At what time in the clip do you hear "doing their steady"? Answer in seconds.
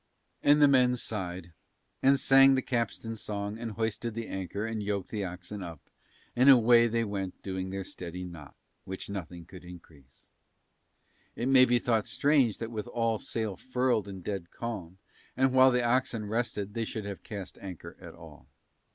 7.43-8.23